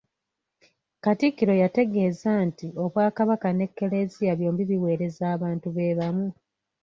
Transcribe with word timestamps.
Katikkiro 1.03 1.53
yategeeza 1.63 2.31
nti 2.47 2.67
Obwakabaka 2.83 3.47
n’Eklezia 3.53 4.31
byombi 4.39 4.63
biweereza 4.69 5.23
abantu 5.35 5.67
be 5.75 5.97
bamu. 5.99 6.27